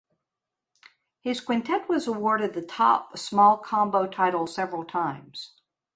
[1.19, 5.51] His quintet was awarded the top small combo title several times.